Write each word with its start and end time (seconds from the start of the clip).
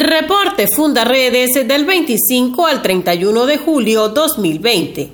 Reporte 0.00 0.66
Fundaredes 0.74 1.66
del 1.68 1.84
25 1.84 2.66
al 2.66 2.82
31 2.82 3.46
de 3.46 3.58
julio 3.58 4.08
2020. 4.08 5.12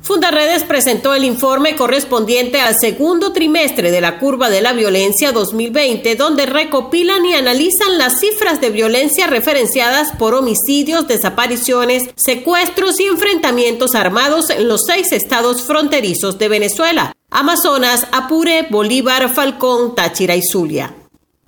Fundaredes 0.00 0.64
presentó 0.64 1.14
el 1.14 1.24
informe 1.24 1.76
correspondiente 1.76 2.60
al 2.60 2.74
segundo 2.80 3.32
trimestre 3.32 3.90
de 3.90 4.00
la 4.00 4.18
curva 4.18 4.48
de 4.48 4.62
la 4.62 4.72
violencia 4.72 5.32
2020, 5.32 6.14
donde 6.16 6.46
recopilan 6.46 7.26
y 7.26 7.34
analizan 7.34 7.98
las 7.98 8.20
cifras 8.20 8.60
de 8.60 8.70
violencia 8.70 9.26
referenciadas 9.26 10.12
por 10.16 10.34
homicidios, 10.34 11.06
desapariciones, 11.06 12.04
secuestros 12.16 13.00
y 13.00 13.04
enfrentamientos 13.04 13.94
armados 13.94 14.48
en 14.50 14.68
los 14.68 14.84
seis 14.86 15.12
estados 15.12 15.62
fronterizos 15.62 16.38
de 16.38 16.48
Venezuela, 16.48 17.12
Amazonas, 17.30 18.06
Apure, 18.12 18.66
Bolívar, 18.70 19.34
Falcón, 19.34 19.94
Táchira 19.94 20.34
y 20.36 20.42
Zulia. 20.42 20.97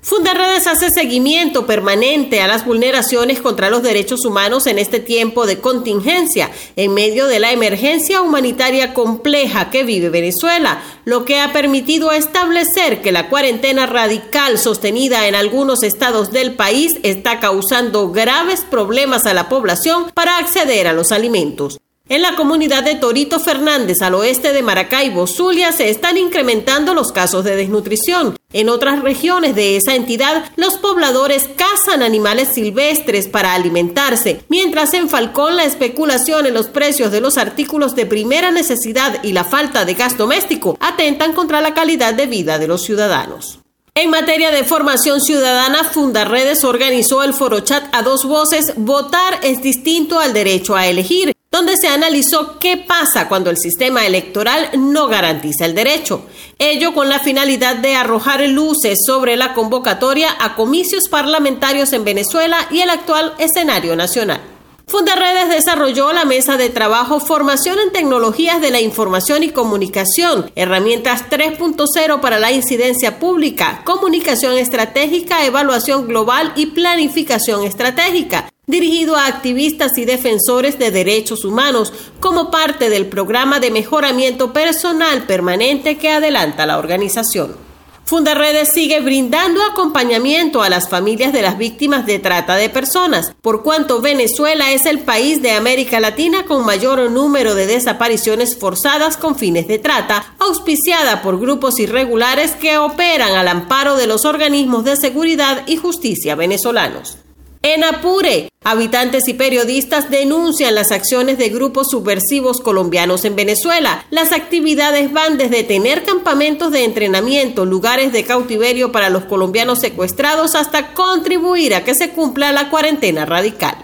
Fundarredes 0.03 0.67
hace 0.67 0.89
seguimiento 0.89 1.66
permanente 1.66 2.41
a 2.41 2.46
las 2.46 2.64
vulneraciones 2.64 3.41
contra 3.41 3.69
los 3.69 3.83
derechos 3.83 4.24
humanos 4.24 4.66
en 4.66 4.79
este 4.79 4.98
tiempo 4.98 5.47
de 5.47 5.61
contingencia, 5.61 6.51
en 6.77 6.95
medio 6.95 7.27
de 7.27 7.38
la 7.38 7.52
emergencia 7.52 8.23
humanitaria 8.23 8.95
compleja 8.95 9.69
que 9.69 9.84
vive 9.84 10.09
Venezuela, 10.09 10.83
lo 11.05 11.27
que 11.27 11.38
ha 11.38 11.52
permitido 11.52 12.12
establecer 12.12 13.02
que 13.02 13.12
la 13.12 13.29
cuarentena 13.29 13.84
radical 13.84 14.59
sostenida 14.59 15.29
en 15.29 15.34
algunos 15.34 15.83
estados 15.83 16.30
del 16.30 16.55
país 16.55 16.95
está 17.02 17.38
causando 17.38 18.10
graves 18.10 18.62
problemas 18.62 19.27
a 19.27 19.35
la 19.35 19.51
población 19.51 20.10
para 20.15 20.38
acceder 20.38 20.88
a 20.88 20.95
los 20.95 21.12
alimentos. 21.12 21.79
En 22.09 22.23
la 22.23 22.37
comunidad 22.37 22.82
de 22.82 22.96
Torito 22.96 23.38
Fernández, 23.38 24.01
al 24.01 24.15
oeste 24.15 24.52
de 24.52 24.62
Maracaibo, 24.62 25.27
Zulia, 25.27 25.73
se 25.73 25.91
están 25.91 26.16
incrementando 26.16 26.95
los 26.95 27.12
casos 27.12 27.45
de 27.45 27.55
desnutrición. 27.55 28.40
En 28.52 28.68
otras 28.68 29.00
regiones 29.02 29.54
de 29.54 29.77
esa 29.77 29.95
entidad, 29.95 30.45
los 30.56 30.77
pobladores 30.78 31.48
cazan 31.56 32.02
animales 32.02 32.48
silvestres 32.52 33.28
para 33.28 33.54
alimentarse, 33.54 34.42
mientras 34.48 34.92
en 34.95 35.09
Falcón 35.09 35.56
la 35.56 35.64
especulación 35.64 36.46
en 36.46 36.54
los 36.54 36.66
precios 36.66 37.12
de 37.12 37.20
los 37.20 37.38
artículos 37.38 37.95
de 37.95 38.07
primera 38.07 38.51
necesidad 38.51 39.23
y 39.23 39.32
la 39.32 39.45
falta 39.45 39.84
de 39.84 39.95
gas 39.95 40.18
doméstico 40.18 40.76
atentan 40.80 41.32
contra 41.32 41.60
la 41.60 41.74
calidad 41.74 42.12
de 42.15 42.26
vida 42.26 42.59
de 42.59 42.66
los 42.66 42.82
ciudadanos. 42.82 43.60
En 43.95 44.10
materia 44.10 44.51
de 44.51 44.64
formación 44.64 45.20
ciudadana, 45.20 45.85
Fundarredes 45.85 46.64
organizó 46.64 47.23
el 47.23 47.35
foro 47.35 47.60
chat 47.60 47.85
a 47.92 48.02
dos 48.02 48.24
voces 48.24 48.73
Votar 48.76 49.40
es 49.42 49.62
distinto 49.62 50.18
al 50.18 50.32
derecho 50.32 50.74
a 50.74 50.87
elegir 50.87 51.35
donde 51.61 51.77
se 51.77 51.89
analizó 51.89 52.59
qué 52.59 52.79
pasa 52.79 53.29
cuando 53.29 53.51
el 53.51 53.59
sistema 53.59 54.07
electoral 54.07 54.71
no 54.79 55.09
garantiza 55.09 55.66
el 55.66 55.75
derecho. 55.75 56.23
Ello 56.59 56.95
con 56.95 57.11
la 57.11 57.19
finalidad 57.19 57.77
de 57.77 57.97
arrojar 57.97 58.41
luces 58.49 59.01
sobre 59.05 59.37
la 59.37 59.53
convocatoria 59.53 60.35
a 60.41 60.55
comicios 60.55 61.09
parlamentarios 61.09 61.93
en 61.93 62.03
Venezuela 62.03 62.66
y 62.71 62.81
el 62.81 62.88
actual 62.88 63.35
escenario 63.37 63.95
nacional. 63.95 64.41
Fundaredes 64.87 65.50
desarrolló 65.50 66.15
la 66.15 66.25
mesa 66.25 66.56
de 66.56 66.71
trabajo 66.71 67.21
Formación 67.21 67.78
en 67.78 67.93
Tecnologías 67.93 68.62
de 68.62 68.71
la 68.71 68.81
Información 68.81 69.43
y 69.43 69.50
Comunicación, 69.50 70.50
herramientas 70.56 71.27
3.0 71.28 72.21
para 72.21 72.38
la 72.38 72.53
incidencia 72.53 73.19
pública, 73.19 73.83
comunicación 73.84 74.56
estratégica, 74.56 75.44
evaluación 75.44 76.09
global 76.09 76.55
y 76.56 76.66
planificación 76.66 77.65
estratégica, 77.65 78.50
dirigido 78.71 79.16
a 79.16 79.26
activistas 79.26 79.99
y 79.99 80.04
defensores 80.04 80.78
de 80.78 80.91
derechos 80.91 81.44
humanos 81.44 81.93
como 82.21 82.50
parte 82.50 82.88
del 82.88 83.06
programa 83.06 83.60
de 83.60 83.71
mejoramiento 83.71 84.53
personal 84.53 85.25
permanente 85.25 85.99
que 85.99 86.10
adelanta 86.10 86.66
la 86.66 86.78
organización. 86.78 87.71
Fundaredes 88.10 88.71
sigue 88.75 88.98
brindando 88.98 89.62
acompañamiento 89.62 90.62
a 90.62 90.69
las 90.69 90.88
familias 90.88 91.32
de 91.32 91.43
las 91.43 91.56
víctimas 91.59 92.06
de 92.06 92.19
trata 92.19 92.56
de 92.56 92.69
personas, 92.69 93.37
por 93.41 93.62
cuanto 93.62 94.00
Venezuela 94.00 94.72
es 94.72 94.84
el 94.87 94.98
país 94.98 95.43
de 95.43 95.53
América 95.53 96.00
Latina 96.00 96.44
con 96.44 96.66
mayor 96.66 97.09
número 97.09 97.54
de 97.54 97.69
desapariciones 97.69 98.56
forzadas 98.56 99.16
con 99.16 99.37
fines 99.37 99.69
de 99.69 99.78
trata, 99.78 100.34
auspiciada 100.41 101.22
por 101.22 101.38
grupos 101.38 101.78
irregulares 101.78 102.50
que 102.56 102.78
operan 102.78 103.37
al 103.37 103.47
amparo 103.47 103.94
de 103.94 104.08
los 104.08 104.25
organismos 104.25 104.82
de 104.82 104.97
seguridad 104.97 105.62
y 105.69 105.76
justicia 105.76 106.34
venezolanos. 106.34 107.16
En 107.62 107.84
Apure, 107.84 108.48
habitantes 108.65 109.28
y 109.28 109.34
periodistas 109.34 110.09
denuncian 110.10 110.75
las 110.75 110.93
acciones 110.93 111.37
de 111.37 111.50
grupos 111.50 111.88
subversivos 111.91 112.59
colombianos 112.62 113.26
en 113.26 113.37
Venezuela. 113.37 114.06
Las 114.09 114.32
actividades 114.32 115.12
van 115.12 115.37
desde 115.37 115.62
tener 115.62 116.04
campamentos 116.04 116.72
de 116.72 116.84
entrenamiento, 116.84 117.66
lugares 117.66 118.15
de 118.15 118.25
cautiverio 118.25 118.93
para 118.93 119.10
los 119.10 119.26
colombianos 119.26 119.81
secuestrados, 119.81 120.54
hasta 120.54 120.94
contribuir 120.94 121.75
a 121.75 121.84
que 121.84 121.94
se 121.94 122.12
cumpla 122.12 122.50
la 122.50 122.70
cuarentena 122.70 123.26
radical. 123.26 123.76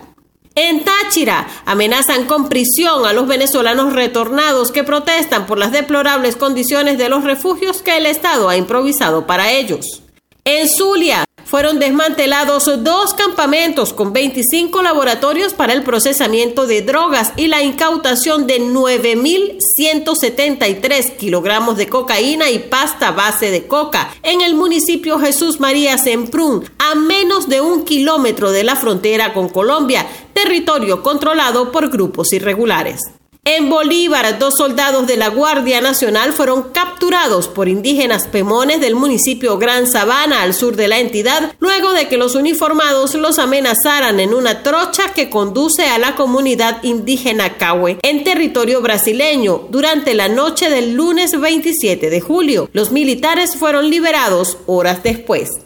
En 0.54 0.82
Táchira 0.82 1.46
amenazan 1.66 2.24
con 2.24 2.48
prisión 2.48 3.04
a 3.04 3.12
los 3.12 3.28
venezolanos 3.28 3.92
retornados 3.92 4.72
que 4.72 4.84
protestan 4.84 5.44
por 5.44 5.58
las 5.58 5.70
deplorables 5.70 6.36
condiciones 6.36 6.96
de 6.96 7.10
los 7.10 7.24
refugios 7.24 7.82
que 7.82 7.98
el 7.98 8.06
Estado 8.06 8.48
ha 8.48 8.56
improvisado 8.56 9.26
para 9.26 9.52
ellos. 9.52 10.00
En 10.46 10.66
Zulia 10.66 11.25
fueron 11.46 11.78
desmantelados 11.78 12.68
dos 12.82 13.14
campamentos 13.14 13.94
con 13.94 14.12
25 14.12 14.82
laboratorios 14.82 15.54
para 15.54 15.72
el 15.72 15.84
procesamiento 15.84 16.66
de 16.66 16.82
drogas 16.82 17.32
y 17.36 17.46
la 17.46 17.62
incautación 17.62 18.46
de 18.46 18.60
9.173 18.60 21.16
kilogramos 21.16 21.76
de 21.76 21.88
cocaína 21.88 22.50
y 22.50 22.58
pasta 22.58 23.12
base 23.12 23.50
de 23.50 23.66
coca 23.66 24.10
en 24.22 24.42
el 24.42 24.56
municipio 24.56 25.18
Jesús 25.18 25.60
María 25.60 25.96
Semprún, 25.96 26.68
a 26.78 26.96
menos 26.96 27.48
de 27.48 27.60
un 27.60 27.84
kilómetro 27.84 28.50
de 28.50 28.64
la 28.64 28.74
frontera 28.76 29.32
con 29.32 29.48
Colombia, 29.48 30.04
territorio 30.34 31.02
controlado 31.02 31.70
por 31.70 31.90
grupos 31.90 32.32
irregulares. 32.32 33.00
En 33.48 33.70
Bolívar, 33.70 34.40
dos 34.40 34.54
soldados 34.58 35.06
de 35.06 35.16
la 35.16 35.28
Guardia 35.28 35.80
Nacional 35.80 36.32
fueron 36.32 36.72
capturados 36.72 37.46
por 37.46 37.68
indígenas 37.68 38.26
pemones 38.26 38.80
del 38.80 38.96
municipio 38.96 39.56
Gran 39.56 39.86
Sabana, 39.86 40.42
al 40.42 40.52
sur 40.52 40.74
de 40.74 40.88
la 40.88 40.98
entidad, 40.98 41.54
luego 41.60 41.92
de 41.92 42.08
que 42.08 42.16
los 42.16 42.34
uniformados 42.34 43.14
los 43.14 43.38
amenazaran 43.38 44.18
en 44.18 44.34
una 44.34 44.64
trocha 44.64 45.14
que 45.14 45.30
conduce 45.30 45.86
a 45.86 46.00
la 46.00 46.16
comunidad 46.16 46.82
indígena 46.82 47.56
Cahue, 47.56 48.00
en 48.02 48.24
territorio 48.24 48.82
brasileño, 48.82 49.68
durante 49.70 50.14
la 50.14 50.28
noche 50.28 50.68
del 50.68 50.94
lunes 50.94 51.40
27 51.40 52.10
de 52.10 52.20
julio. 52.20 52.68
Los 52.72 52.90
militares 52.90 53.54
fueron 53.54 53.90
liberados 53.90 54.58
horas 54.66 55.04
después. 55.04 55.65